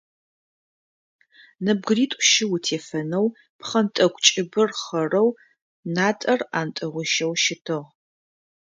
[1.65, 3.27] Нэбгыритӏу-щы утефэнэу,
[3.59, 5.29] пхъэнтӏэкӏу кӏыбыр хъэрэу,
[5.95, 7.87] натӏэр ӏантэгъуищэу щытыгъ.